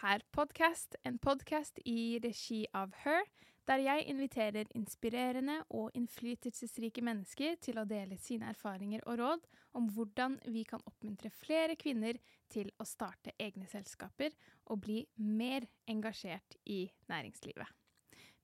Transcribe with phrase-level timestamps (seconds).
[0.00, 3.22] Her Podcast, en podkast i regi av Her,
[3.68, 9.46] der jeg inviterer inspirerende og innflytelsesrike mennesker til å dele sine erfaringer og råd
[9.78, 12.18] om hvordan vi kan oppmuntre flere kvinner
[12.52, 14.34] til å starte egne selskaper
[14.66, 17.70] og bli mer engasjert i næringslivet.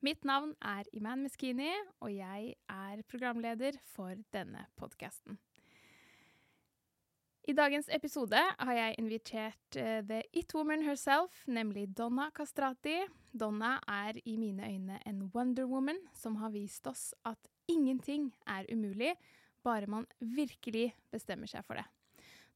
[0.01, 1.69] Mitt navn er Iman Meskini,
[2.01, 5.37] og jeg er programleder for denne podkasten.
[7.51, 13.01] I dagens episode har jeg invitert uh, the it woman herself, nemlig Donna Castrati.
[13.35, 18.69] Donna er i mine øyne en Wonder Woman som har vist oss at ingenting er
[18.71, 19.17] umulig,
[19.67, 21.83] bare man virkelig bestemmer seg for det.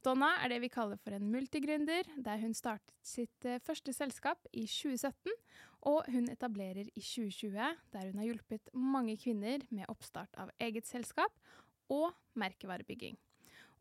[0.05, 4.47] Donna er det vi kaller for en multigründer, der hun startet sitt uh, første selskap
[4.53, 5.35] i 2017,
[5.91, 7.51] og hun etablerer i 2020,
[7.91, 11.35] der hun har hjulpet mange kvinner med oppstart av eget selskap
[11.91, 13.19] og merkevarebygging.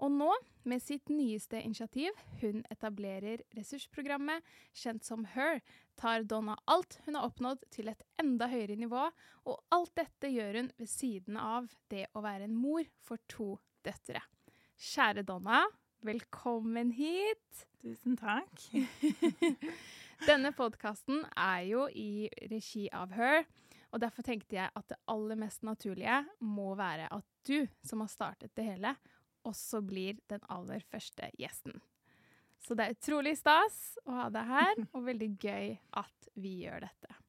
[0.05, 0.29] Og nå,
[0.69, 4.45] med sitt nyeste initiativ, hun etablerer ressursprogrammet,
[4.77, 5.63] kjent som HER,
[5.97, 9.07] tar Donna alt hun har oppnådd til et enda høyere nivå,
[9.49, 13.55] og alt dette gjør hun ved siden av det å være en mor for to
[13.87, 14.21] døtre.
[14.77, 15.63] Kjære Donna,
[16.05, 17.65] velkommen hit!
[17.81, 18.61] Tusen takk.
[20.29, 23.49] Denne podkasten er jo i regi av HER,
[23.95, 28.13] og derfor tenkte jeg at det aller mest naturlige må være at du, som har
[28.13, 28.97] startet det hele,
[29.47, 31.81] også blir den aller første gjesten.
[32.65, 33.77] Så det er utrolig stas
[34.09, 37.21] å ha deg her, og veldig gøy at vi gjør dette.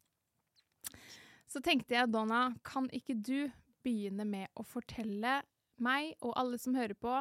[1.52, 3.52] Så tenkte jeg, Donna, kan ikke du
[3.86, 5.42] begynne med å fortelle
[5.84, 7.20] meg og alle som hører på,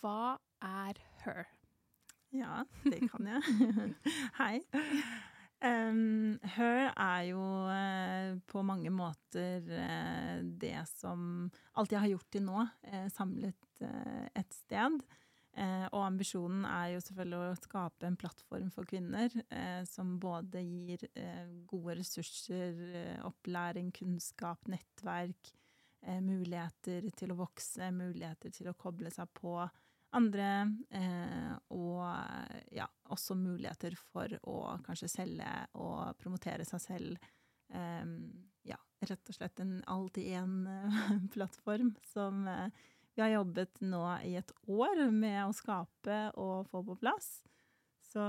[0.00, 1.44] hva er her?
[2.34, 3.92] Ja, det kan jeg.
[4.40, 4.56] Hei.
[5.64, 11.46] Um, her er jo uh, på mange måter uh, det som
[11.80, 13.60] alt jeg har gjort til nå, uh, samlet
[14.38, 15.00] et sted.
[15.92, 19.34] og ambisjonen er jo selvfølgelig å skape en plattform for kvinner
[19.86, 21.02] som både gir
[21.66, 22.78] gode ressurser,
[23.26, 25.50] opplæring, kunnskap, nettverk,
[26.22, 29.58] muligheter til å vokse, muligheter til å koble seg på
[30.16, 30.48] andre,
[30.94, 32.02] eh, og
[32.74, 37.30] ja, også muligheter for å kanskje selge og promotere seg selv.
[37.74, 38.04] Eh,
[38.70, 42.68] ja, rett og slett en alt-i-én-plattform som eh,
[43.14, 47.36] vi har jobbet nå i et år med å skape og få på plass.
[48.04, 48.22] Så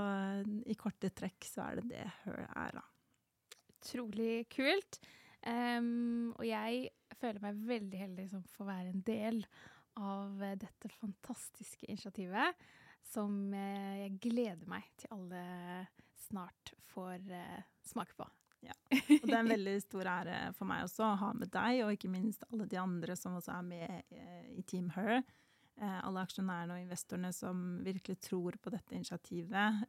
[0.66, 2.84] i korte trekk så er det det Her er, da.
[3.76, 4.98] Utrolig kult.
[5.46, 6.88] Um, og jeg
[7.20, 9.44] føler meg veldig heldig som får være en del
[9.96, 12.66] av dette fantastiske initiativet,
[13.06, 15.44] som eh, jeg gleder meg til alle
[16.26, 18.26] snart får eh, smake på.
[18.66, 18.74] Ja.
[19.20, 21.94] Og det er en veldig stor ære for meg også å ha med deg, og
[21.94, 25.20] ikke minst alle de andre som også er med eh, i Team Her.
[25.76, 29.82] Alle aksjonærene og investorene som virkelig tror på dette initiativet.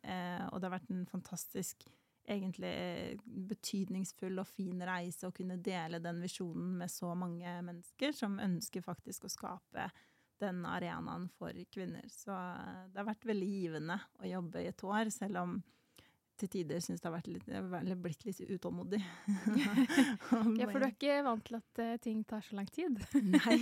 [0.51, 1.85] Og det har vært en fantastisk
[2.28, 8.38] egentlig betydningsfull og fin reise å kunne dele den visjonen med så mange mennesker som
[8.44, 9.88] ønsker faktisk å skape
[10.42, 12.06] den arenaen for kvinner.
[12.14, 12.36] Så
[12.92, 15.58] det har vært veldig givende å jobbe i et år, selv om
[16.38, 19.00] til tider syns det har vært litt, jeg blitt litt utålmodig.
[20.60, 23.00] ja, for du er ikke vant til at uh, ting tar så lang tid?
[23.26, 23.56] Nei.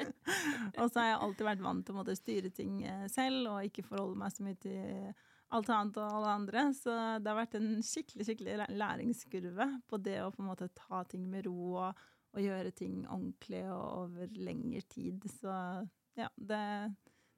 [0.80, 2.80] og så har jeg alltid vært vant til å måtte styre ting
[3.12, 5.14] selv, og ikke forholde meg så mye til
[5.52, 6.64] alt annet og alle andre.
[6.76, 11.02] Så det har vært en skikkelig skikkelig læringskurve på det å på en måte ta
[11.08, 12.02] ting med ro og,
[12.32, 15.24] og gjøre ting ordentlig og over lengre tid.
[15.40, 15.54] Så
[16.18, 16.62] ja, det,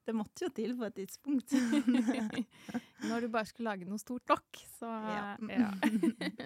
[0.07, 1.55] det måtte jo til på et tidspunkt.
[3.09, 5.25] Når du bare skulle lage noe stort nok, så ja.
[5.51, 5.71] ja.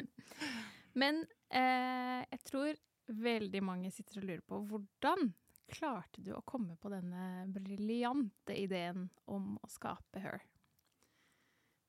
[1.01, 1.23] Men
[1.55, 5.31] eh, jeg tror veldig mange sitter og lurer på hvordan
[5.69, 10.41] klarte du å komme på denne briljante ideen om å skape Her?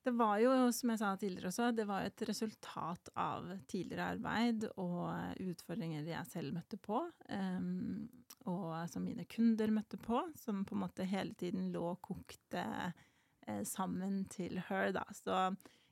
[0.03, 4.69] Det var jo, som jeg sa tidligere også, det var et resultat av tidligere arbeid
[4.79, 8.05] og utfordringer jeg selv møtte på, um,
[8.47, 12.63] og som mine kunder møtte på, som på en måte hele tiden lå og kokte
[12.63, 15.03] eh, sammen til her, da.
[15.13, 15.35] Så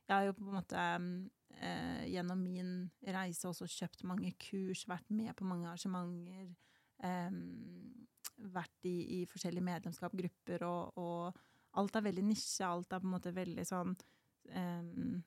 [0.08, 0.86] jeg har jo på en måte
[1.60, 2.72] eh, gjennom min
[3.04, 6.48] reise også kjøpt mange kurs, vært med på mange arrangementer,
[8.56, 11.38] vært i, i forskjellige medlemskapsgrupper og, og
[11.78, 15.18] alt er veldig nisje, alt er på en måte veldig sånn um,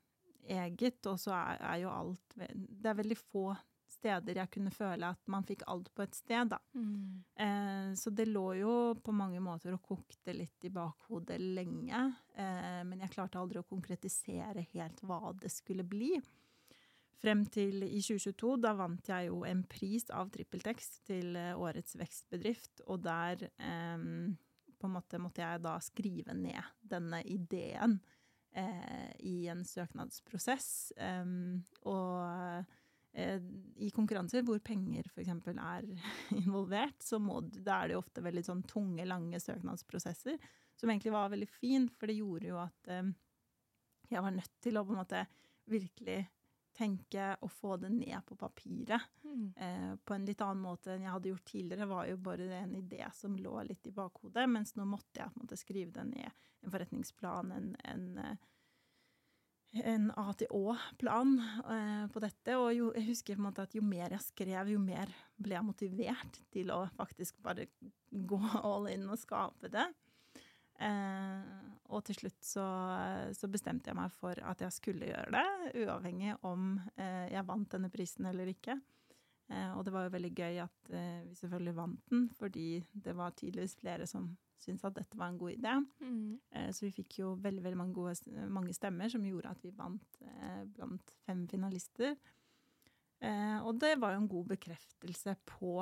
[0.52, 3.52] eget, og så er, er, jo alt Det er veldig få
[3.92, 6.60] steder jeg kunne føle at man fikk alt på et sted, da.
[6.74, 7.24] Mm.
[7.46, 12.04] Eh, så det lå jo på mange måter og kokte litt i bakhodet lenge,
[12.34, 16.16] eh, men jeg klarte aldri å konkretisere helt hva det skulle bli.
[17.22, 22.00] Frem til i 2022, da vant jeg jo en pris av TrippelTex til eh, årets
[22.00, 24.08] vekstbedrift, og der eh,
[24.82, 26.62] på en måte måtte jeg da skrive ned
[26.92, 28.00] denne ideen
[28.58, 30.70] eh, i en søknadsprosess.
[30.98, 32.66] Um, og
[33.14, 33.38] eh,
[33.82, 35.32] i konkurranser hvor penger f.eks.
[35.54, 35.88] er
[36.42, 40.42] involvert, så må, da er det jo ofte veldig sånn tunge, lange søknadsprosesser.
[40.80, 43.14] Som egentlig var veldig fin, for det gjorde jo at eh,
[44.12, 45.26] jeg var nødt til å på en måte
[45.72, 46.24] virkelig
[46.82, 49.54] tenke og få det ned på papiret Mm.
[49.56, 51.88] eh, på en litt annen måte enn jeg hadde gjort tidligere.
[51.88, 55.40] var jo bare en idé som lå litt i bakhodet, mens nå måtte jeg på
[55.40, 56.42] en måte skrive det ned.
[56.66, 58.36] En forretningsplan, en, en, eh,
[59.88, 61.32] en A-til-Å-plan
[61.64, 62.58] eh, på dette.
[62.60, 65.56] Og jo, jeg husker på en måte at jo mer jeg skrev, jo mer ble
[65.56, 67.70] jeg motivert til å faktisk bare
[68.12, 69.88] gå all in og skape det.
[70.82, 72.66] Eh, og til slutt så,
[73.38, 77.70] så bestemte jeg meg for at jeg skulle gjøre det, uavhengig om eh, jeg vant
[77.74, 78.78] denne prisen eller ikke.
[79.52, 83.16] Eh, og det var jo veldig gøy at eh, vi selvfølgelig vant den, fordi det
[83.18, 85.74] var tydeligvis flere som syntes at dette var en god idé.
[86.06, 86.36] Mm.
[86.54, 89.74] Eh, så vi fikk jo veldig, veldig mange, gode, mange stemmer som gjorde at vi
[89.76, 90.22] vant
[90.76, 92.16] blant fem finalister.
[93.22, 95.76] Eh, og det var jo en god bekreftelse på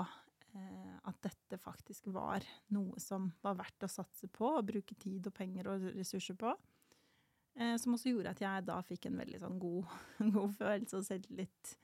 [1.10, 2.44] at dette faktisk var
[2.75, 6.54] noe som var verdt å satse på, og bruke tid og penger og ressurser på.
[7.60, 9.96] Eh, som også gjorde at jeg da fikk en veldig sånn god,
[10.36, 11.75] god følelse og selvtillit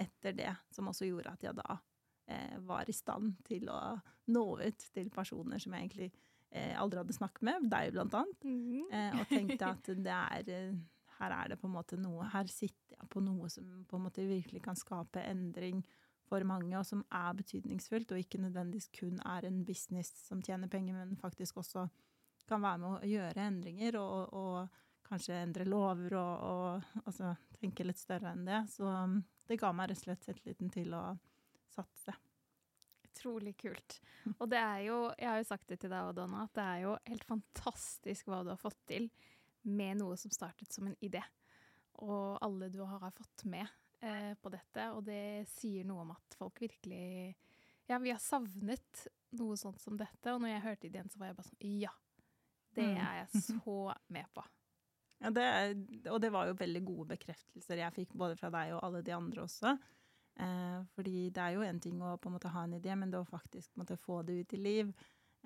[0.00, 1.76] etter det, som også gjorde at jeg da
[2.28, 3.80] eh, var i stand til å
[4.34, 6.08] nå ut til personer som jeg egentlig
[6.50, 8.86] eh, aldri hadde snakket med, deg blant annet, Mm.
[8.90, 10.80] eh, og tenkte at det er eh,
[11.20, 14.02] her er det på en måte noe Her sitter jeg på noe som på en
[14.08, 15.84] måte virkelig kan skape endring
[16.28, 20.70] for mange, og som er betydningsfullt, og ikke nødvendigvis kun er en business som tjener
[20.72, 21.86] penger, men faktisk også
[22.48, 27.86] kan være med å gjøre endringer og, og kanskje endre lover og, og altså, tenke
[27.86, 28.64] litt større enn det.
[28.72, 31.04] Så um, det ga meg rett og slett selvtilliten til å
[31.72, 32.16] satse.
[33.04, 34.00] Utrolig kult.
[34.38, 36.66] Og det er jo, jeg har jo sagt det til deg òg, Donna, at det
[36.66, 39.08] er jo helt fantastisk hva du har fått til
[39.64, 41.22] med noe som startet som en idé.
[42.04, 43.68] Og alle du har fått med
[44.42, 47.34] på dette, og det sier noe om at folk virkelig
[47.88, 49.06] Ja, vi har savnet
[49.36, 51.92] noe sånt som dette, og når jeg hørte ideen, så var jeg bare sånn Ja!
[52.74, 52.96] Det Mm.
[52.98, 54.42] er jeg så med på.
[55.22, 55.44] Ja, det,
[56.10, 59.12] og det var jo veldig gode bekreftelser jeg fikk både fra deg og alle de
[59.14, 59.76] andre også.
[60.42, 63.10] Eh, fordi det er jo en ting å på en måte ha en idé, men
[63.12, 64.90] det å faktisk måtte få det ut i liv,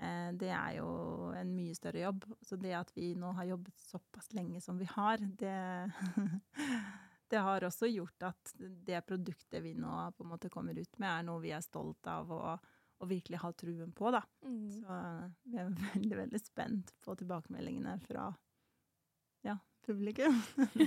[0.00, 0.88] eh, det er jo
[1.36, 2.24] en mye større jobb.
[2.40, 5.92] Så det at vi nå har jobbet såpass lenge som vi har, det,
[7.30, 11.08] det har også gjort at det produktet vi nå på en måte kommer ut med,
[11.10, 14.12] er noe vi er stolt av og, og virkelig har truen på.
[14.14, 14.22] da.
[14.42, 15.00] Så
[15.44, 18.30] vi er veldig, veldig spent på tilbakemeldingene fra
[19.46, 20.40] ja, publikum.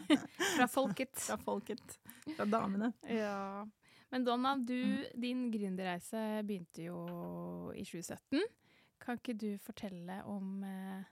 [0.58, 1.16] Fra folket.
[1.20, 2.00] Fra folket.
[2.36, 2.92] Fra damene.
[3.08, 3.64] Ja.
[4.12, 6.98] Men Donna, du, din gründerreise begynte jo
[7.72, 8.42] i 2017.
[9.02, 11.06] Kan ikke du fortelle om eh,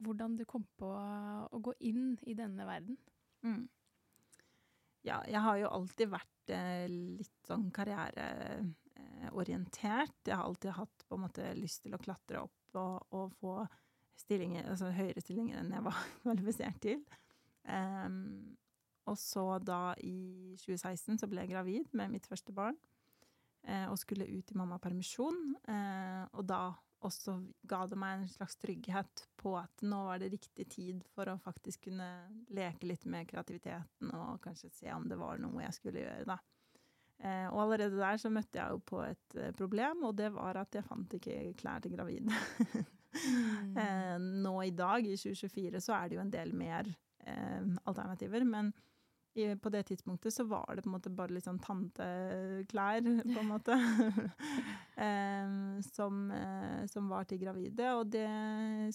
[0.00, 2.96] hvordan du kom på å gå inn i denne verden?
[3.42, 3.66] Mm.
[5.06, 10.26] Ja, jeg har jo alltid vært eh, litt sånn karriereorientert.
[10.26, 13.66] jeg har alltid hatt på en måte lyst til å klatre opp og, og få
[14.20, 16.98] stillinger, altså høyere stillinger enn jeg var kvalifisert til.
[17.64, 18.56] Um,
[19.08, 22.76] og så da i 2016 så ble jeg gravid med mitt første barn.
[23.66, 25.56] eh, og skulle ut i mammapermisjon.
[25.68, 26.72] Eh, og da
[27.06, 27.36] også
[27.68, 31.38] ga det meg en slags trygghet på at nå var det riktig tid for å
[31.40, 32.08] faktisk kunne
[32.52, 36.38] leke litt med kreativiteten og kanskje se om det var noe jeg skulle gjøre, da.
[37.20, 40.62] Eh, og allerede der så møtte jeg jo på et eh, problem, og det var
[40.62, 42.32] at jeg fant ikke klær til gravide.
[43.76, 44.40] Mm.
[44.46, 46.88] nå i dag, i 2024, så er det jo en del mer
[47.26, 48.72] eh, alternativer, men
[49.40, 53.38] i, på det tidspunktet så var det på en måte bare litt sånn tanteklær, på
[53.40, 53.76] en måte,
[55.06, 58.28] um, som, uh, som var til gravide, og det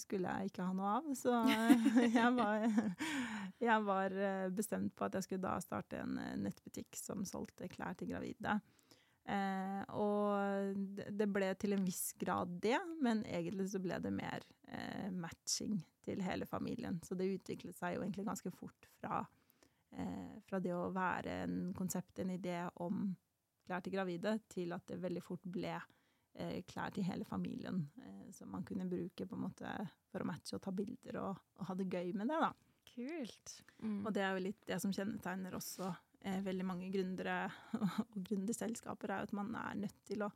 [0.01, 1.11] skulle jeg ikke ha noe av.
[1.17, 1.33] Så
[2.19, 2.65] jeg var,
[3.63, 7.69] jeg var eh, bestemt på at jeg skulle da starte en eh, nettbutikk som solgte
[7.71, 8.59] klær til gravide.
[9.25, 14.43] Eh, og det- ble til en viss grad det, men egentlig så ble det mer
[14.67, 16.99] eh, matching til hele familien.
[17.03, 19.23] Så det utviklet seg jo egentlig ganske fort fra
[20.45, 23.05] fra det å være en konsept, en idé om
[23.65, 28.31] klær til gravide, til at det veldig fort ble eh, klær til hele familien, eh,
[28.35, 29.75] som man kunne bruke på en måte
[30.11, 32.41] for å matche og ta bilder og, og ha det gøy med det.
[32.43, 32.51] da.
[32.95, 33.55] Kult.
[33.81, 34.01] Mm.
[34.05, 35.89] Og det er jo litt det som kjennetegner også
[36.21, 37.39] eh, veldig mange gründere
[37.81, 40.31] og gründerselskaper, er at man er nødt til å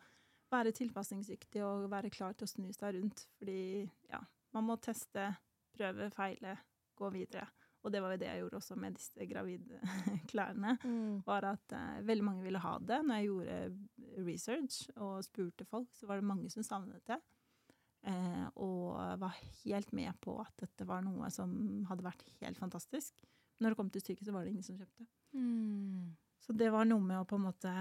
[0.49, 3.27] være tilpasningsdyktig og være klar til å snu seg rundt.
[3.37, 4.23] Fordi ja,
[4.57, 5.29] man må teste,
[5.77, 6.57] prøve, feile,
[6.97, 7.45] gå videre.
[7.79, 9.79] Og det var jo det jeg gjorde også med disse gravide
[10.31, 10.75] klærne.
[10.83, 11.19] Mm.
[11.27, 13.01] Var at eh, veldig mange ville ha det.
[13.07, 17.19] Når jeg gjorde research og spurte folk, så var det mange som savnet det.
[18.07, 23.23] Eh, og var helt med på at dette var noe som hadde vært helt fantastisk.
[23.59, 25.07] Når det kom til stykket, så var det ingen som kjøpte.
[25.35, 26.15] Mm.
[26.39, 27.71] Så det var noe med å på en måte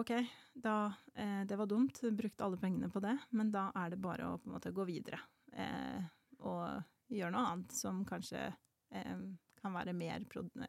[0.00, 0.10] OK,
[0.52, 4.26] da, eh, det var dumt, brukte alle pengene på det, men da er det bare
[4.32, 5.20] å på en måte gå videre.
[5.54, 6.02] Eh,
[6.44, 9.22] og gjøre noe annet som kanskje eh,
[9.60, 10.24] kan være mer,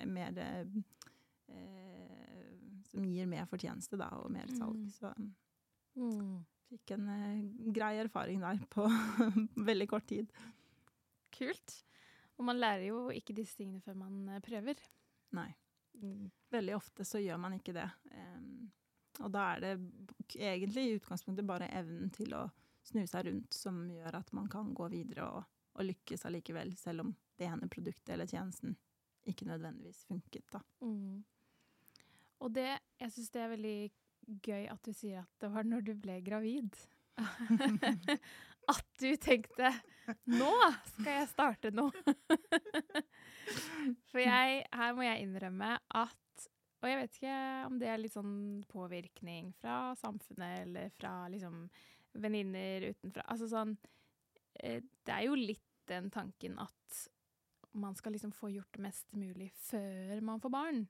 [0.10, 0.78] mer eh,
[2.90, 4.80] Som gir mer fortjeneste, da, og mer salg.
[4.86, 4.90] Mm.
[4.96, 5.14] Så
[6.00, 6.46] Mm.
[6.70, 7.40] fikk en eh,
[7.76, 8.86] grei erfaring der på
[9.70, 10.30] veldig kort tid.
[11.34, 11.74] Kult.
[12.38, 14.80] Og man lærer jo ikke disse tingene før man eh, prøver.
[15.36, 15.50] Nei.
[16.00, 16.30] Mm.
[16.54, 17.88] Veldig ofte så gjør man ikke det.
[18.14, 18.70] Um,
[19.20, 19.74] og da er det
[20.38, 22.46] egentlig i utgangspunktet bare evnen til å
[22.86, 25.44] snu seg rundt som gjør at man kan gå videre og,
[25.76, 28.76] og lykkes allikevel, selv om det ene produktet eller tjenesten
[29.30, 30.62] ikke nødvendigvis funket, da.
[30.82, 31.24] Mm.
[32.40, 32.70] Og det,
[33.02, 33.80] jeg syns det er veldig
[34.46, 36.78] gøy at du sier at det var når du ble gravid.
[38.74, 39.72] at du tenkte
[40.30, 40.54] 'nå
[40.94, 41.92] skal jeg starte noe'.
[44.12, 46.48] For jeg, her må jeg innrømme at
[46.80, 48.36] Og jeg vet ikke om det er litt sånn
[48.72, 51.66] påvirkning fra samfunnet eller fra liksom
[52.16, 53.26] venninner utenfra.
[53.28, 53.74] Altså sånn
[54.64, 57.02] eh, Det er jo litt den tanken at
[57.78, 60.84] man skal liksom få gjort mest mulig før man får barn.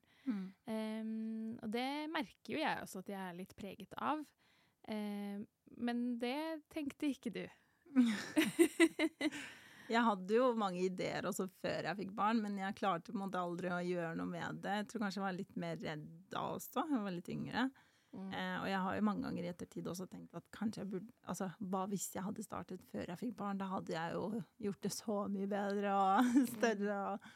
[0.69, 4.21] Em, og det merker jo jeg også at jeg er litt preget av.
[4.91, 5.45] Em,
[5.79, 7.45] men det tenkte ikke du.
[9.89, 13.23] Jeg hadde jo mange ideer også før jeg fikk barn, men jeg klarte på en
[13.23, 14.75] måte aldri å gjøre noe med det.
[14.83, 17.63] Jeg tror kanskje jeg var litt mer redd da også, jeg var litt yngre.
[18.09, 21.11] Eh, og jeg har jo mange ganger i ettertid også tenkt at kanskje jeg burde
[21.29, 23.59] Altså, hva hvis jeg hadde startet før jeg fikk barn?
[23.59, 26.99] Da hadde jeg jo gjort det så mye bedre og større.
[27.11, 27.27] Og,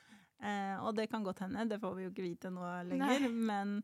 [0.41, 3.27] eh, og det kan godt hende, det får vi jo ikke vite nå lenger.
[3.29, 3.75] Men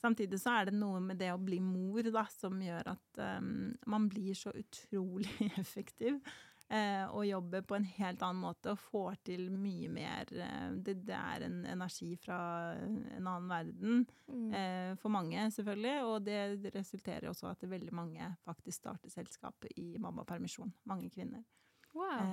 [0.00, 3.72] samtidig så er det noe med det å bli mor da, som gjør at um,
[3.88, 5.32] man blir så utrolig
[5.62, 6.20] effektiv.
[6.72, 10.30] Eh, og jobber på en helt annen måte og får til mye mer.
[10.32, 12.38] Eh, det, det er en energi fra
[12.80, 14.06] en annen verden.
[14.32, 14.46] Mm.
[14.48, 15.96] Eh, for mange, selvfølgelig.
[16.08, 20.72] Og det resulterer også at veldig mange faktisk starter selskap i mammapermisjon.
[20.88, 21.44] Mange kvinner.
[21.94, 22.32] Wow.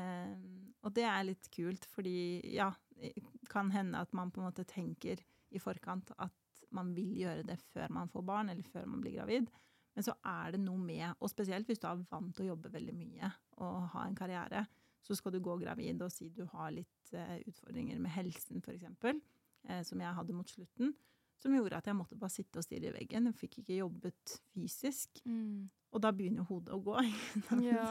[0.82, 3.12] Og det er litt kult, fordi ja, det
[3.52, 5.22] kan hende at man på en måte tenker
[5.52, 9.20] i forkant at man vil gjøre det før man får barn, eller før man blir
[9.20, 9.52] gravid.
[9.94, 12.72] Men så er det noe med, og spesielt hvis du er vant til å jobbe
[12.74, 13.30] veldig mye
[13.62, 14.66] og ha en karriere,
[15.02, 18.86] så skal du gå gravid og si du har litt eh, utfordringer med helsen, f.eks.,
[19.06, 20.94] eh, som jeg hadde mot slutten,
[21.42, 23.32] som gjorde at jeg måtte bare sitte og stirre i veggen.
[23.32, 25.24] Jeg fikk ikke jobbet fysisk.
[25.26, 25.72] Mm.
[25.92, 27.00] Og da begynner hodet å gå.
[27.66, 27.88] Ja.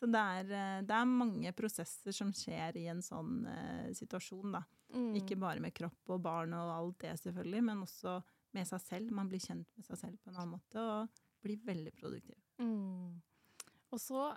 [0.00, 3.88] Så, så det, er, eh, det er mange prosesser som skjer i en sånn uh,
[3.96, 4.64] situasjon, da.
[4.90, 5.14] Mm.
[5.20, 8.18] Ikke bare med kropp og barn og alt det, selvfølgelig, men også
[8.56, 9.14] med seg selv.
[9.14, 12.40] Man blir kjent med seg selv på en annen måte og blir veldig produktiv.
[12.58, 13.20] Mm.
[13.90, 14.30] Og så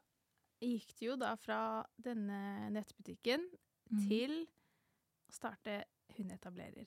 [0.64, 1.60] gikk det jo da fra
[1.98, 3.46] denne nettbutikken
[3.92, 4.04] mm.
[4.08, 4.36] til
[5.30, 5.84] å starte
[6.18, 6.86] Hun etablerer,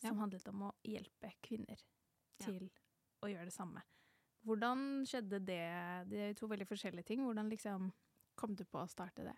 [0.00, 0.20] som Ja.
[0.20, 1.78] handlet om å hjelpe kvinner
[2.40, 2.46] Ja.
[2.46, 2.70] til
[3.22, 3.82] å gjøre det samme.
[4.44, 6.08] Hvordan skjedde det?
[6.10, 7.20] Det er jo to veldig forskjellige ting.
[7.20, 7.92] Hvordan liksom
[8.34, 9.36] kom du på å starte det?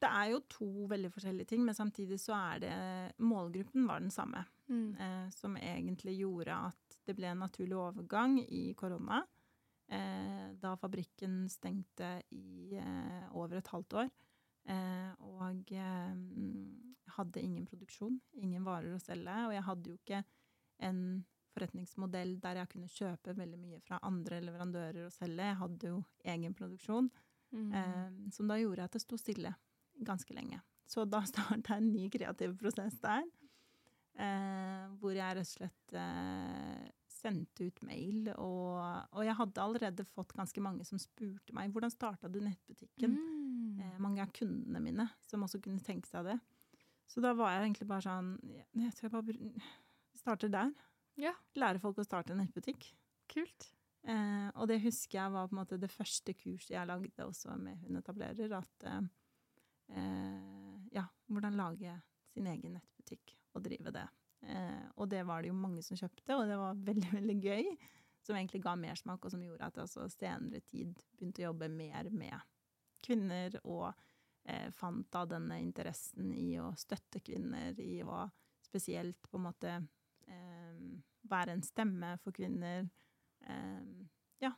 [0.00, 2.74] Det er jo to veldig forskjellige ting, men samtidig så er det
[3.18, 4.44] Målgruppen var den samme.
[4.70, 4.96] Mm.
[5.00, 9.24] eh, som egentlig gjorde at det ble en naturlig overgang i korona.
[9.90, 14.10] Eh, da fabrikken stengte i eh, over et halvt år.
[14.70, 16.14] Eh, og eh,
[17.16, 19.36] hadde ingen produksjon, ingen varer å selge.
[19.48, 20.22] Og jeg hadde jo ikke
[20.86, 21.02] en
[21.50, 25.48] forretningsmodell der jeg kunne kjøpe veldig mye fra andre leverandører og selge.
[25.50, 26.04] Jeg hadde jo
[26.36, 27.10] egen produksjon,
[27.50, 27.72] Mm.
[27.74, 29.50] eh, som da gjorde at det sto stille
[30.06, 30.60] ganske lenge.
[30.86, 33.24] Så da starta en ny kreativ prosess der.
[34.14, 36.84] Eh, hvor jeg rett og slett eh,
[37.20, 38.30] sendte ut mail.
[38.36, 38.78] Og,
[39.12, 43.16] og jeg hadde allerede fått ganske mange som spurte meg hvordan starta du nettbutikken.
[43.16, 43.80] Mm.
[43.80, 46.38] Eh, mange av kundene mine som også kunne tenke seg det.
[47.10, 48.34] Så da var jeg egentlig bare sånn
[48.78, 49.68] Jeg tror jeg bare
[50.20, 50.72] starter der.
[51.20, 51.34] Ja.
[51.58, 52.92] Lære folk å starte en nettbutikk.
[53.30, 53.70] Kult.
[54.08, 57.56] Eh, og det husker jeg var på en måte det første kurset jeg lagde også
[57.60, 58.54] med Hundetablerer.
[58.56, 59.02] At eh,
[59.96, 61.98] eh, ja, hvordan lage
[62.30, 64.06] sin egen nettbutikk og drive det.
[64.42, 67.74] Eh, og det var det jo mange som kjøpte, og det var veldig, veldig gøy.
[68.26, 71.70] Som egentlig ga mersmak, og som gjorde at jeg også senere tid begynte å jobbe
[71.72, 72.36] mer med
[73.04, 73.88] kvinner, og
[74.44, 78.26] eh, fant da denne interessen i å støtte kvinner, i å
[78.60, 79.72] spesielt på en måte
[80.28, 80.82] eh,
[81.30, 82.84] være en stemme for kvinner.
[84.38, 84.50] Ja,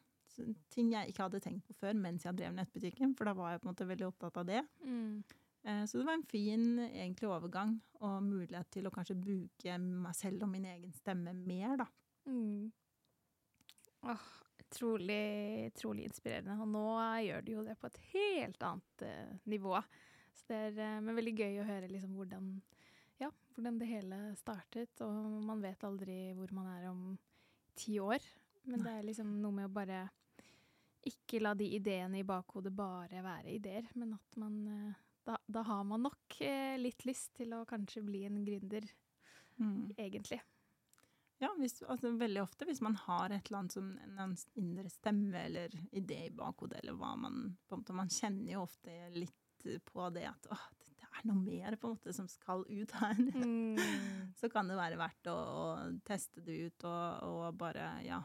[0.74, 3.62] ting jeg ikke hadde tenkt på før mens jeg drev nettbutikken, for da var jeg
[3.62, 4.62] på en måte veldig opptatt av det.
[4.82, 5.22] Mm.
[5.64, 10.14] Eh, Så det var en fin egentlig overgang, og mulighet til å kanskje bruke meg
[10.18, 11.86] selv og min egen stemme mer, da.
[12.26, 12.72] Mm.
[14.10, 14.30] Åh,
[14.72, 16.56] Trolig, trolig inspirerende.
[16.64, 16.84] Og nå
[17.26, 19.74] gjør du jo det på et helt annet uh, nivå.
[20.32, 22.46] Så det er men veldig gøy å høre liksom hvordan,
[23.20, 25.02] ja, hvordan det hele startet.
[25.04, 27.02] Og man vet aldri hvor man er om
[27.76, 28.24] ti år.
[28.64, 30.06] Men det er liksom noe med å bare
[31.04, 35.62] ikke la de ideene i bakhodet bare være ideer, men at man uh, da, da,
[35.68, 36.38] har man nok
[36.82, 38.88] litt lyst til å kanskje bli en gründer,
[39.60, 39.94] mm.
[39.96, 40.40] egentlig.
[41.42, 45.40] Ja, hvis, altså, veldig ofte hvis man har et eller annet som en indre stemme
[45.48, 49.66] eller idé i bakhodet, eller hva man på en måte, Man kjenner jo ofte litt
[49.88, 53.18] på det at å, det er noe mer på en måte som skal ut her.
[53.18, 53.74] Mm.
[54.38, 55.66] Så kan det være verdt å, å
[56.06, 58.22] teste det ut og, og, bare Ja,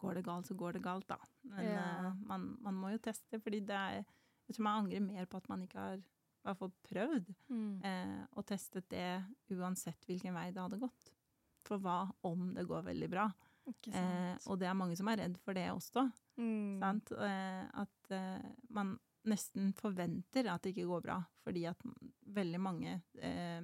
[0.00, 1.20] går det galt, så går det galt, da.
[1.52, 1.84] Men ja.
[1.84, 4.02] uh, man, man, må jo teste, fordi det er
[4.46, 7.74] Jeg tror man angrer mer på at man ikke har i hvert fall prøvd mm.
[7.86, 9.06] eh, og testet det
[9.54, 11.12] uansett hvilken vei det hadde gått.
[11.62, 13.28] For hva om det går veldig bra?
[13.70, 16.08] Eh, og det er mange som er redd for det også.
[16.40, 16.82] Mm.
[16.82, 18.96] Eh, at eh, man
[19.30, 21.84] nesten forventer at det ikke går bra, fordi at
[22.34, 23.62] veldig mange eh,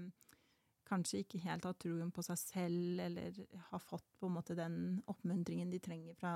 [0.89, 3.37] kanskje ikke helt har troen på seg selv, eller
[3.69, 4.79] har fått på en måte den
[5.11, 6.33] oppmuntringen de trenger fra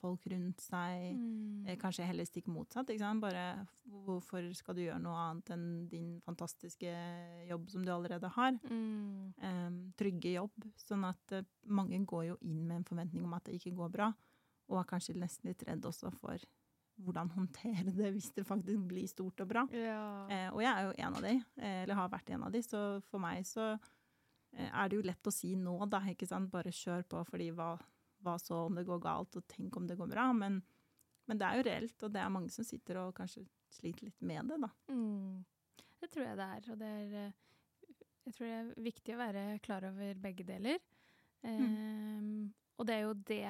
[0.00, 1.18] folk rundt seg.
[1.18, 1.66] Mm.
[1.66, 2.90] Eh, kanskje heller stikk motsatt.
[2.90, 3.24] ikke sant?
[3.24, 3.66] Bare
[4.06, 6.94] hvorfor skal du gjøre noe annet enn din fantastiske
[7.50, 8.56] jobb som du allerede har?
[8.70, 9.34] Mm.
[9.42, 10.70] Um, trygge jobb.
[10.86, 13.94] Sånn at eh, mange går jo inn med en forventning om at det ikke går
[13.98, 14.12] bra,
[14.70, 16.42] og er kanskje nesten litt redd også for
[17.04, 19.64] hvordan håndtere det hvis det faktisk blir stort og bra.
[19.76, 20.02] Ja.
[20.30, 22.62] Eh, og jeg er jo en av de, eh, eller har vært en av de,
[22.64, 26.50] så for meg så eh, er det jo lett å si nå, da, ikke sant.
[26.52, 27.72] Bare kjør på, fordi hva,
[28.24, 30.28] hva, så om det går galt, og tenk om det går bra.
[30.36, 30.60] Men,
[31.26, 34.28] men, det er jo reelt, og det er mange som sitter og kanskje sliter litt
[34.28, 34.72] med det, da.
[34.92, 35.42] Mm.
[36.02, 37.38] Det tror jeg det er, og det er eh,
[38.22, 40.82] Jeg tror det er viktig å være klar over begge deler.
[41.42, 41.62] Mm.
[41.62, 42.34] Um,
[42.78, 43.46] og det er jo det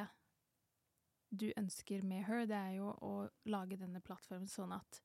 [1.32, 3.12] du ønsker med Her, det er jo å
[3.48, 5.00] lage denne plattformen sånn at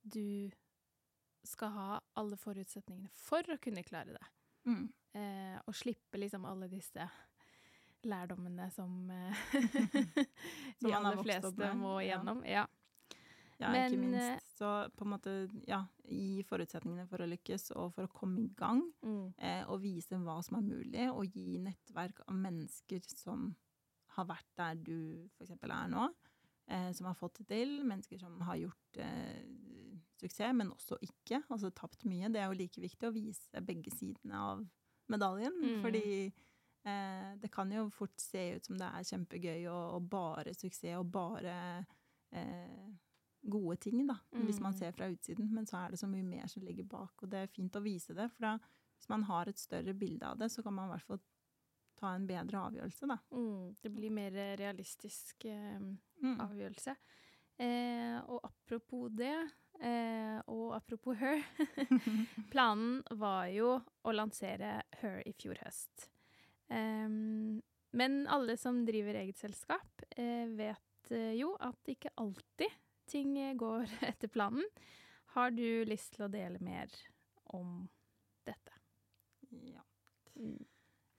[0.00, 0.50] du
[1.44, 1.88] skal ha
[2.20, 4.26] alle forutsetningene for å kunne klare det.
[4.68, 4.86] Mm.
[5.20, 7.06] Eh, og slippe liksom alle disse
[8.08, 9.40] lærdommene som eh,
[10.84, 12.42] de aller fleste må igjennom.
[12.48, 12.66] Ja.
[13.58, 13.72] ja.
[13.72, 14.28] Men, ikke minst.
[14.28, 15.34] Eh, så på en måte,
[15.68, 18.84] ja, gi forutsetningene for å lykkes og for å komme i gang.
[19.04, 19.26] Mm.
[19.36, 23.50] Eh, og vise hva som er mulig, og gi nettverk av mennesker som
[24.16, 24.98] har vært der du
[25.36, 25.54] f.eks.
[25.56, 26.08] er nå,
[26.70, 27.80] eh, som har fått det til.
[27.86, 29.42] Mennesker som har gjort eh,
[30.20, 31.42] suksess, men også ikke.
[31.48, 32.30] Altså tapt mye.
[32.32, 34.64] Det er jo like viktig å vise begge sidene av
[35.10, 35.56] medaljen.
[35.62, 35.78] Mm.
[35.84, 40.56] Fordi eh, det kan jo fort se ut som det er kjempegøy og, og bare
[40.56, 41.54] suksess og bare
[42.36, 42.90] eh,
[43.40, 44.18] gode ting, da.
[44.34, 44.44] Mm.
[44.44, 44.78] Hvis man mm.
[44.78, 45.50] ser fra utsiden.
[45.54, 47.84] Men så er det så mye mer som ligger bak, og det er fint å
[47.84, 48.28] vise det.
[48.34, 48.56] For da,
[48.98, 51.22] hvis man har et større bilde av det, så kan man i hvert fall
[52.00, 53.18] ta en bedre avgjørelse, da.
[53.36, 56.38] Mm, det blir mer realistisk eh, mm.
[56.46, 56.96] avgjørelse.
[57.60, 59.34] Eh, og apropos det,
[59.84, 61.42] eh, og apropos Her
[62.52, 66.08] Planen var jo å lansere Her i fjor høst.
[66.70, 72.78] men alle som driver eget selskap, eh, vet eh, jo at ikke alltid
[73.10, 74.64] ting går etter planen.
[75.34, 76.90] Har du lyst til å dele mer
[77.54, 77.88] om
[78.46, 78.72] dette?
[79.50, 79.82] Ja.
[80.38, 80.69] Mm.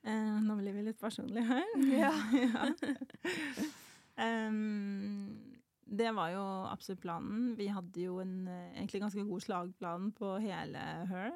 [0.04, 1.68] Eh, nå blir vi litt personlige her.
[2.04, 2.14] Ja.
[2.42, 4.50] ja.
[4.50, 5.38] um,
[5.92, 7.50] det var jo absolutt planen.
[7.58, 11.34] Vi hadde jo en eh, egentlig ganske god slagplan på hele Her.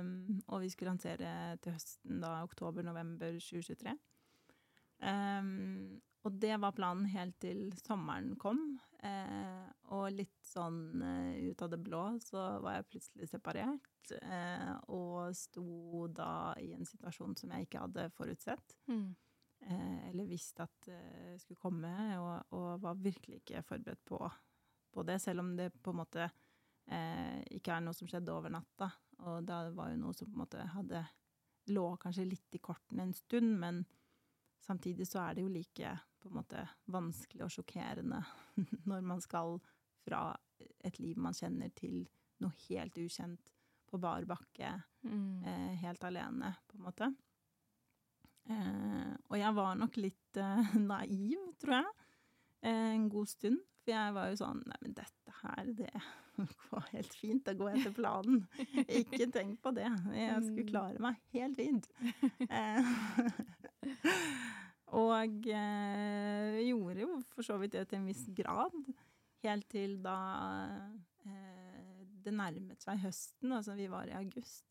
[0.00, 1.28] Um, og vi skulle lansere
[1.62, 3.94] til høsten, da oktober-november 2023.
[5.04, 8.60] Um, og det var planen helt til sommeren kom.
[9.04, 14.12] Eh, og litt sånn eh, ut av det blå så var jeg plutselig separert.
[14.22, 18.76] Eh, og sto da i en situasjon som jeg ikke hadde forutsett.
[18.88, 19.10] Mm.
[19.68, 24.20] Eh, eller visst at det skulle komme, og, og, var virkelig ikke forberedt på,
[24.92, 25.18] på, det.
[25.20, 28.88] Selv om det på en måte eh, ikke er noe som skjedde over natta.
[29.28, 31.04] Og det var jo noe som på en måte hadde
[31.72, 33.84] lå kanskje litt i kortene en stund, men
[34.64, 38.22] samtidig så er det jo like på en måte vanskelig og sjokkerende
[38.88, 39.58] når man skal
[40.04, 40.30] fra
[40.84, 42.04] et liv man kjenner, til
[42.42, 43.52] noe helt ukjent
[43.88, 44.72] på bar bakke,
[45.06, 45.44] mm.
[45.46, 47.10] eh, helt alene, på en måte.
[48.50, 51.94] Eh, og jeg var nok litt eh, naiv, tror jeg,
[52.64, 53.62] eh, en god stund.
[53.84, 55.90] For jeg var jo sånn Nei, men dette her, det
[56.70, 57.44] går helt fint.
[57.44, 58.44] Det går etter planen.
[58.88, 59.90] Ikke tenk på det.
[60.16, 60.72] Jeg skulle mm.
[60.72, 61.90] klare meg helt fint.
[64.94, 68.74] Og eh, gjorde jo for så vidt det til en viss grad.
[69.44, 70.18] Helt til da
[71.26, 73.52] eh, det nærmet seg høsten.
[73.56, 74.64] Altså vi var i august.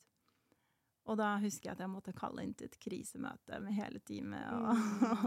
[1.04, 4.46] Og da husker jeg at jeg måtte kalle inn til et krisemøte med hele teamet
[4.56, 4.70] og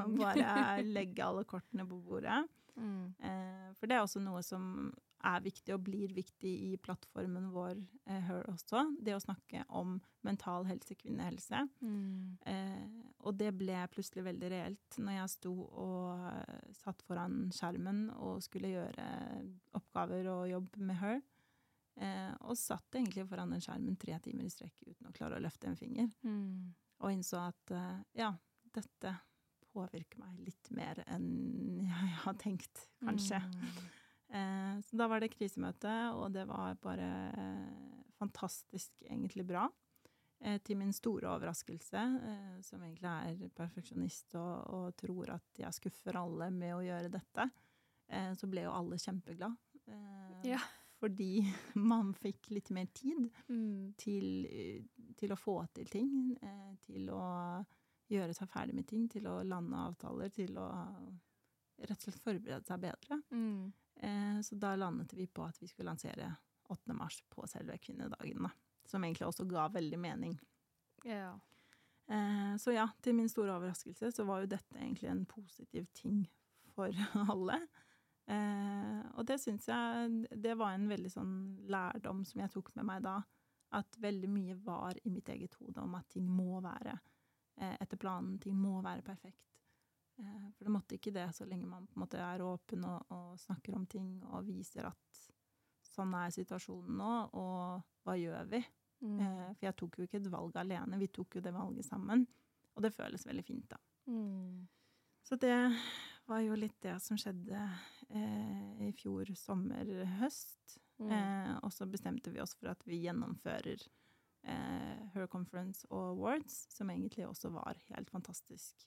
[0.07, 0.17] Mm.
[0.23, 2.39] bare legge alle kortene på bordet.
[2.77, 3.13] Mm.
[3.21, 4.89] Eh, for det er også noe som
[5.25, 8.83] er viktig og blir viktig i plattformen vår eh, Her også.
[9.03, 11.63] Det å snakke om mental helse, kvinnehelse.
[11.81, 12.37] Mm.
[12.47, 18.07] Eh, og det ble plutselig veldig reelt når jeg sto og eh, satt foran skjermen
[18.17, 19.09] og skulle gjøre
[19.79, 21.23] oppgaver og jobb med Her.
[21.97, 25.45] Eh, og satt egentlig foran den skjermen tre timer i strekk uten å klare å
[25.45, 26.11] løfte en finger.
[26.27, 26.75] Mm.
[27.01, 28.35] Og innså at eh, ja,
[28.77, 29.15] dette
[29.77, 31.31] påvirker meg litt mer enn
[31.87, 33.41] jeg har tenkt, kanskje.
[33.41, 33.87] Mm.
[34.29, 39.67] Eh, så da var det krisemøte, og det var bare eh, fantastisk egentlig bra.
[40.41, 42.03] Eh, til min store overraskelse,
[42.67, 47.51] som egentlig er perfeksjonist og, og tror at jeg skuffer alle med å gjøre dette,
[48.39, 49.57] så ble jo alle kjempeglad.
[50.47, 50.61] Ja.
[51.01, 51.41] Fordi
[51.91, 53.95] man fikk litt mer tid Mm.
[53.99, 54.47] til,
[55.19, 56.13] til å få til ting,
[56.87, 57.65] til å
[58.13, 60.69] gjøre seg ferdig med ting, til å lande avtaler, til å
[61.81, 63.19] rett og slett forberede seg bedre.
[63.35, 63.73] Mm.
[64.01, 66.35] Eh, så da landet vi på at vi skulle lansere
[66.69, 66.95] 8.
[66.95, 68.51] mars på selve kvinnedagen, da.
[68.87, 70.37] Som egentlig også ga veldig mening.
[71.05, 71.39] Ja.
[72.07, 76.25] Eh, så ja, til min store overraskelse så var jo dette egentlig en positiv ting
[76.75, 76.93] for
[77.33, 77.61] alle.
[78.27, 81.35] Eh, og det syns jeg Det var en veldig sånn
[81.71, 83.21] lærdom som jeg tok med meg da.
[83.75, 86.95] At veldig mye var i mitt eget hode om at ting må være
[87.57, 88.37] etter planen.
[88.39, 89.56] Ting må være perfekt.
[90.19, 93.13] Eh, for det måtte ikke det, så lenge man på en måte er åpen og,
[93.13, 95.23] og snakker om ting og viser at
[95.87, 98.63] sånn er situasjonen nå, og hva gjør vi?
[99.05, 99.19] Mm.
[99.21, 102.27] Eh, for jeg tok jo ikke et valg alene, vi tok jo det valget sammen.
[102.77, 103.79] Og det føles veldig fint, da.
[104.13, 104.67] Mm.
[105.27, 105.57] Så det
[106.29, 107.61] var jo litt det som skjedde
[108.11, 110.77] eh, i fjor sommer-høst.
[111.01, 111.13] Mm.
[111.13, 116.67] Eh, og så bestemte vi oss for at vi gjennomfører eh, Her Conference og Awards,
[116.73, 118.87] som egentlig også var helt fantastisk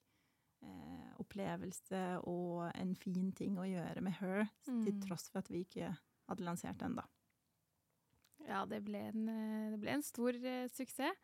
[0.64, 5.02] eh, opplevelse og en fin ting å gjøre med Her, til Mm.
[5.08, 5.92] tross for at vi ikke
[6.30, 7.04] hadde lansert den, da.
[8.48, 11.18] Ja, det ble en, eh, det ble en stor eh, suksess.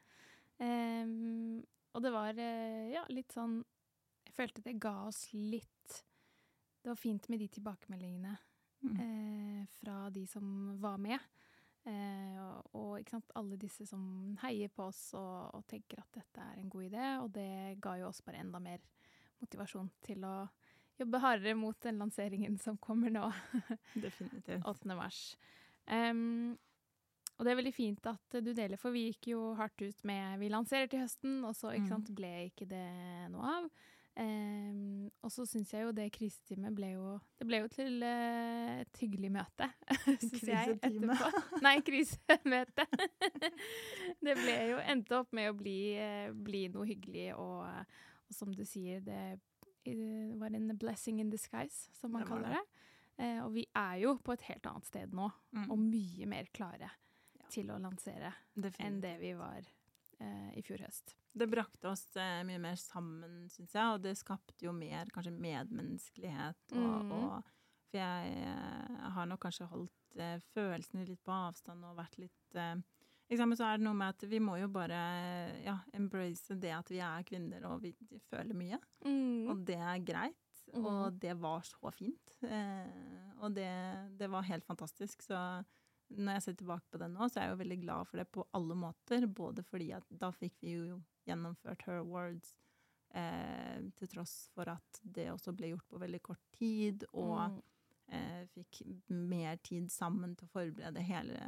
[0.60, 3.58] Um, og det var eh, ja, litt sånn
[4.26, 5.98] Jeg følte det ga oss litt
[6.82, 8.38] Det var fint med de tilbakemeldingene
[8.86, 9.00] Mm.
[9.02, 11.19] eh, fra de som var med.
[11.86, 16.43] Eh, og, og sant, alle disse som heier på oss og, og tenker at dette
[16.43, 17.06] er en god idé.
[17.24, 18.80] Og det ga jo oss bare enda mer
[19.43, 20.36] motivasjon til å
[21.00, 23.26] jobbe hardere mot den lanseringen som kommer nå.
[24.06, 24.63] Definitivt.
[24.65, 24.95] 8.
[24.95, 25.24] mars.
[25.91, 26.54] Um,
[27.36, 30.39] og det er veldig fint at du deler, for vi gikk jo hardt ut med
[30.39, 31.91] Vi lanserer til høsten, og så ikke Mm.
[31.91, 32.86] sant, ble ikke det
[33.34, 33.67] noe av.
[34.15, 38.78] Um, og så syns jeg jo det krisetimet ble jo Det ble jo til uh,
[38.86, 39.67] et hyggelig møte,
[40.24, 41.60] syns jeg, etterpå.
[41.65, 42.86] Nei, krisemøte.
[44.24, 47.67] det ble jo Endte opp med å bli, uh, bli noe hyggelig, og,
[48.29, 49.39] og som du sier, det
[49.85, 52.63] eh, var en blessing in disguise, som man Det kaller det.
[53.17, 55.69] Eh, og vi er jo på et helt annet sted nå, Mm.
[55.71, 56.89] og mye mer klare
[57.39, 57.45] Ja.
[57.49, 58.33] til å lansere
[58.79, 59.61] enn det vi var
[60.19, 61.15] eh, i fjor høst.
[61.35, 65.31] Det brakte oss eh, mye mer sammen, syns jeg, og det skapte jo mer kanskje
[65.35, 66.71] medmenneskelighet.
[66.71, 67.11] Og, mm.
[67.11, 67.43] og,
[67.91, 72.55] for jeg jeg, har nok kanskje holdt eh, følelsene litt på avstand og vært litt
[73.29, 74.97] så er det noe med at vi må jo bare
[75.65, 77.93] ja, embrace det at vi er kvinner og vi
[78.29, 78.77] føler mye.
[79.49, 80.35] Og det er greit.
[80.73, 80.85] Mm.
[80.85, 82.38] Og det var så fint.
[82.43, 83.69] Eh, og det,
[84.17, 85.21] det var helt fantastisk.
[85.25, 85.38] Så
[86.15, 88.27] når jeg ser tilbake på det nå, så er jeg jo veldig glad for det
[88.33, 89.25] på alle måter.
[89.27, 92.53] Både fordi at da fikk vi jo gjennomført Her Awards,
[93.15, 97.61] eh, til tross for at det også ble gjort på veldig kort tid, og Mm.
[98.13, 101.39] eh, fikk mer tid sammen til å forberede hele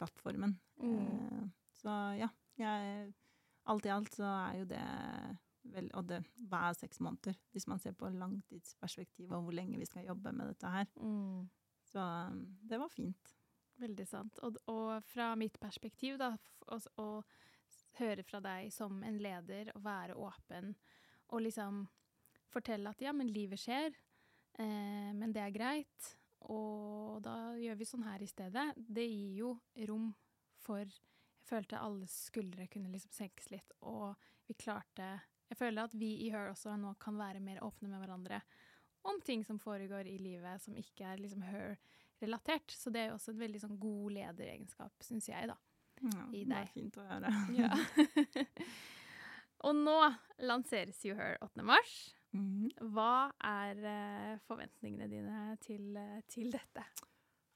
[0.00, 0.56] plattformen.
[0.80, 0.98] Mm.
[0.98, 1.46] Eh,
[1.80, 2.28] så ja,
[2.60, 3.12] jeg,
[3.70, 4.84] alt i alt så er jo det
[5.70, 9.88] vel, Og det hver seks måneder, hvis man ser på langtidsperspektiv og hvor lenge vi
[9.88, 10.88] skal jobbe med dette her.
[10.96, 11.44] Mm.
[11.90, 12.02] Så
[12.70, 13.34] det var fint.
[13.80, 14.40] Veldig sant.
[14.44, 16.32] Og, og fra mitt perspektiv, da,
[16.68, 17.08] å å
[17.98, 20.74] høre fra deg som en leder, og være åpen,
[21.30, 21.84] og liksom
[22.50, 23.94] fortelle at ja, men livet skjer,
[24.58, 26.10] eh, men det er greit,
[26.48, 28.66] og da gjør vi sånn her i stedet.
[28.76, 29.54] Det gir jo
[29.90, 30.10] rom
[30.60, 34.14] for Jeg følte alle skuldre kunne liksom senkes litt, og
[34.46, 37.98] vi klarte Jeg føler at vi i Her også nå kan være mer åpne med
[38.04, 38.42] hverandre
[39.02, 42.70] om ting som foregår i livet som ikke er liksom Her-relatert.
[42.70, 45.56] Så det er jo også en veldig sånn god lederegenskap, syns jeg, da.
[46.00, 47.32] Ja, I det er fint å høre.
[47.56, 47.70] Ja.
[49.66, 49.96] og nå
[50.44, 51.64] lanseres jo Her 8.
[51.64, 51.96] mars.
[52.36, 52.70] Mhm.
[52.94, 56.84] Hva er eh, forventningene dine til, eh, til dette?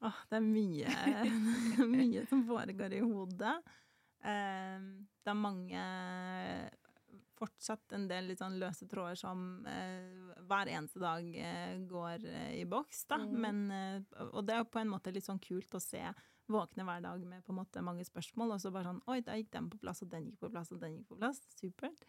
[0.03, 0.95] Åh, det er mye,
[1.95, 3.55] mye som foregår i hodet.
[4.25, 4.89] Eh,
[5.23, 5.85] det er mange
[7.35, 11.25] Fortsatt en del litt sånn løse tråder som eh, hver eneste dag
[11.83, 12.23] går
[12.55, 13.17] i boks, da.
[13.19, 13.33] Mm.
[13.43, 15.99] Men, og det er på en måte litt sånn kult å se.
[16.47, 19.35] Våkne hver dag med på en måte mange spørsmål, og så bare sånn Oi, da
[19.35, 21.43] gikk den på plass, og den gikk på plass, og den gikk på plass.
[21.59, 22.07] Supert.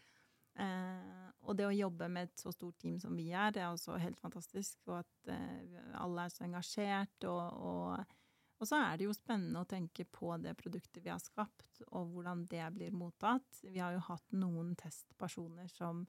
[0.59, 3.71] Eh, og det å jobbe med et så stort team som vi er, det er
[3.71, 4.81] også helt fantastisk.
[4.88, 7.29] Og at eh, alle er så engasjert.
[7.29, 8.16] Og, og,
[8.59, 12.11] og, så er det jo spennende å tenke på det produktet vi har skapt, og
[12.14, 13.62] hvordan det blir mottatt.
[13.62, 16.07] Vi har jo hatt noen testpersoner som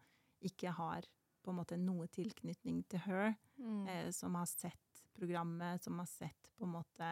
[0.47, 1.05] ikke har
[1.43, 3.87] på en måte noe tilknytning til Her, Mm.
[3.89, 7.07] eh, som har sett programmet, som har sett på en måte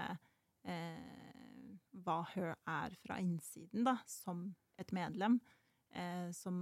[0.64, 5.40] eh, hva Her er fra innsiden, da, som et medlem
[5.96, 6.56] eh, som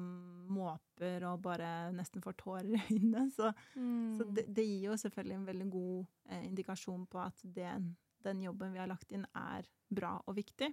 [0.53, 3.25] måper og bare nesten får tårer i øynene.
[3.35, 4.15] Så, Mm.
[4.17, 8.41] så det, det gir jo selvfølgelig en veldig god eh, indikasjon på at den, den
[8.45, 10.69] jobben vi har lagt inn, er bra og viktig.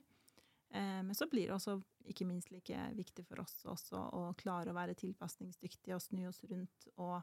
[0.70, 4.70] Eh, men så blir det også ikke minst like viktig for oss også å klare
[4.70, 6.88] å være tilpasningsdyktige og snu oss rundt.
[7.02, 7.20] Og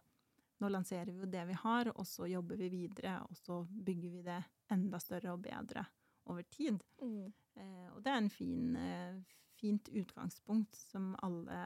[0.59, 4.13] nå lanserer vi jo det vi har, og så jobber vi videre, og så bygger
[4.17, 4.39] vi det
[4.73, 5.85] enda større og bedre
[6.27, 6.81] over tid.
[7.01, 7.27] Mm.
[7.55, 9.19] Eh, og det er en fin, eh,
[9.57, 11.59] fint utgangspunkt som alle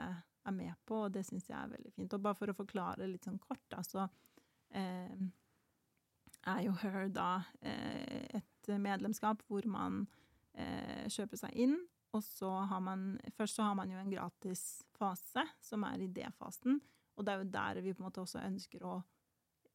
[0.47, 2.13] er med på, og det syns jeg er veldig fint.
[2.15, 4.07] Og bare for å forklare litt sånn kort, da, så
[4.77, 5.21] eh,
[6.49, 10.05] er jo Her da eh, et medlemskap hvor man
[10.57, 11.77] eh, kjøper seg inn,
[12.11, 16.81] og så har man Først så har man jo en gratis fase, som er idéfasen,
[17.15, 18.99] og det er jo der vi på en måte også ønsker å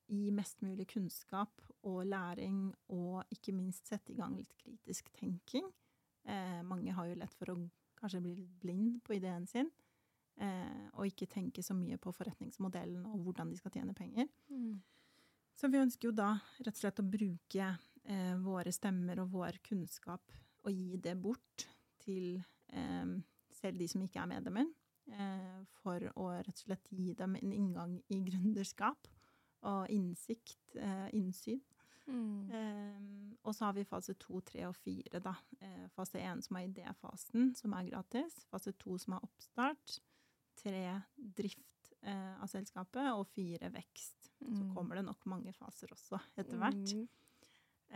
[0.07, 5.67] gi mest mulig kunnskap og læring, og ikke minst sette i gang litt kritisk tenking.
[6.27, 7.59] Eh, mange har jo lett for å
[8.07, 9.71] kanskje bli litt blind på ideen sin,
[10.39, 14.31] eh, og ikke tenke så mye på forretningsmodellen og hvordan de skal tjene penger.
[14.49, 14.79] Mm.
[15.57, 17.69] Så vi ønsker jo da rett og slett å bruke
[18.05, 20.35] eh, våre stemmer og vår kunnskap
[20.67, 21.67] og gi det bort
[22.05, 22.37] til
[22.71, 23.15] eh,
[23.57, 24.69] selv de som ikke er medlemmer,
[25.11, 29.09] eh, for å rett og slett gi dem en inngang i gründerskap
[29.67, 31.63] og innsikt, eh, innsyn.
[32.07, 32.51] Mm.
[32.51, 35.33] Um, og så har vi fase to, tre og fire, da.
[35.61, 38.35] Eh, fase én som er idéfasen, som er gratis.
[38.51, 39.99] Fase to som er oppstart.
[40.57, 40.83] Tre
[41.17, 44.31] drift uh, av selskapet, og fire vekst.
[44.41, 44.75] Så Mm.
[44.75, 46.95] kommer det nok mange faser også etter hvert.
[46.95, 47.09] Mm.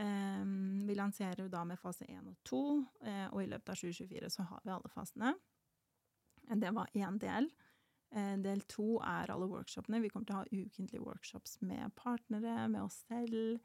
[0.00, 2.60] Um, vi lanserer jo da med fase én og to,
[3.02, 5.34] uh, og i løpet av 2024 så har vi alle fasene.
[6.50, 7.50] Det var én del.
[8.42, 10.00] Del to er alle workshopene.
[10.02, 13.60] Vi kommer til å ha ukentlige workshops med partnere, med oss selv.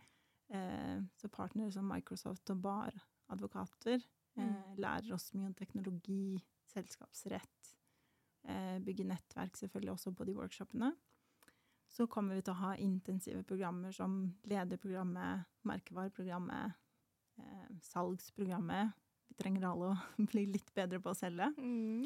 [0.49, 2.93] Eh, så partnere som Microsoft og BAR,
[3.33, 4.01] advokater,
[4.37, 4.75] eh, Mm.
[4.77, 7.75] lærer oss mye om teknologi, selskapsrett,
[8.45, 10.91] eh, bygge nettverk selvfølgelig også på de workshopene.
[11.89, 16.73] Så kommer vi til å ha intensive programmer som lederprogrammet, merkevareprogrammet,
[17.39, 18.93] eh, salgsprogrammet.
[19.29, 19.97] Vi trenger alle å
[20.31, 21.55] bli litt bedre på å selge.
[21.57, 22.05] Mm.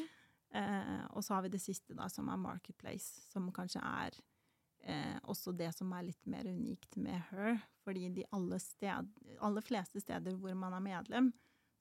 [0.51, 4.11] Eh, og så har vi det siste, da, som er Marketplace, som kanskje er
[4.83, 7.59] eh, også det som er litt mer unikt med Her.
[7.85, 11.31] Fordi de alle, sted, aller fleste steder hvor man er medlem,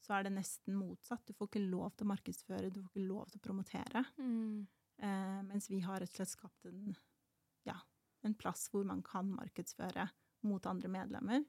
[0.04, 1.26] så er det nesten motsatt.
[1.26, 4.04] Du får ikke lov til å markedsføre, du får ikke lov til å promotere.
[4.18, 4.66] Mm.
[4.98, 6.94] Eh, mens vi har rett og slett skapt en,
[7.68, 7.76] ja,
[8.26, 10.08] en plass hvor man kan markedsføre
[10.48, 11.44] mot andre medlemmer.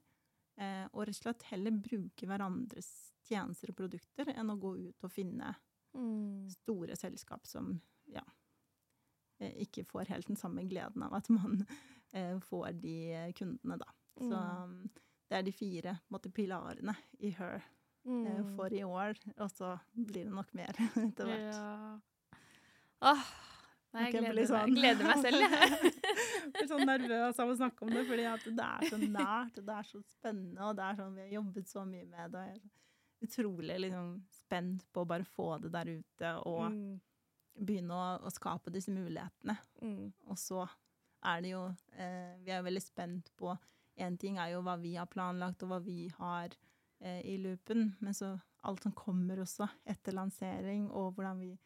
[0.60, 2.90] Eh, og rett og slett heller bruke hverandres
[3.30, 5.54] tjenester og produkter enn å gå ut og finne
[5.90, 6.46] Mm.
[6.50, 7.80] store selskap som
[9.40, 11.66] ikke får helt den samme gleden av at man
[12.12, 13.86] eh, får de eh, kundene, da.
[14.20, 14.62] Så Mm.
[14.64, 14.90] um,
[15.30, 17.68] det er de fire måte, pilarene i Her eh,
[18.10, 18.56] Mm.
[18.56, 21.54] for i år, og så blir det nok mer etter hvert.
[21.54, 22.00] Ja.
[23.02, 23.22] Åh,
[23.94, 24.72] nei, jeg gleder, sånn.
[24.72, 25.40] meg, gleder meg selv.
[25.40, 28.26] Jeg blir sånn nervøs av å snakke om det, fordi
[28.56, 31.34] det er så nært, og det er så spennende, og det er sånn, vi har
[31.38, 35.48] jobbet så mye med det, og jeg er utrolig liksom, spent på å bare få
[35.64, 37.00] det der ute, og Mm.
[37.54, 39.56] Begynne å, å skape disse mulighetene.
[39.82, 40.12] Mm.
[40.30, 40.64] Og så
[41.28, 43.52] er det jo eh, Vi er jo veldig spent på
[44.00, 46.54] Én ting er jo hva vi har planlagt, og hva vi har
[47.04, 48.30] eh, i loopen, men så
[48.64, 51.58] alt som kommer også etter lansering, og hvordan vi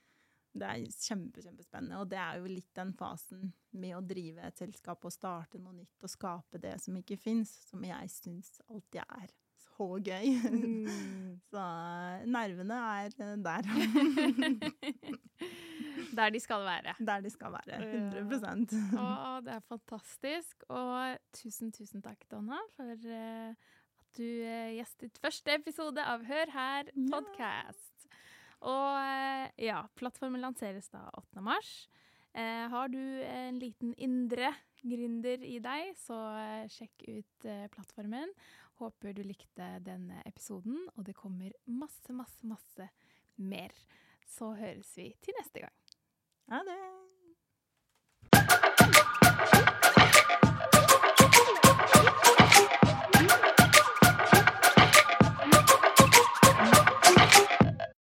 [0.55, 1.99] Det er kjempe, kjempespennende.
[1.99, 5.75] Og det er jo litt den fasen med å drive et selskap og starte noe
[5.75, 9.33] nytt og skape det som ikke fins, som jeg syns alltid er
[9.64, 10.31] så gøy.
[10.55, 11.40] Mm.
[11.51, 13.66] så eh, nervene er eh, der.
[16.14, 16.94] Der de skal være.
[16.98, 17.79] Der de skal være.
[17.81, 18.03] Ja.
[18.22, 19.07] 100 Å,
[19.46, 20.66] det er fantastisk.
[20.70, 23.50] Og tusen, tusen takk, Donna, for eh,
[24.05, 27.09] at du eh, gjestet første episode av Hør her Ja.
[27.16, 28.09] podcast.
[28.64, 31.42] Og eh, ja, plattformen lanseres da 8.
[31.44, 31.72] mars.
[32.35, 34.53] Eh, har du en liten indre
[34.85, 36.16] gründer i deg, så
[36.72, 38.33] sjekk ut eh, plattformen.
[38.81, 42.88] Håper du likte denne episoden, og det kommer masse, masse, masse
[43.38, 43.70] mer.
[44.27, 45.74] Så høres vi til neste gang.
[46.50, 46.94] Ha det!